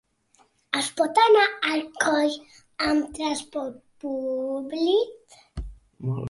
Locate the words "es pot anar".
0.77-1.43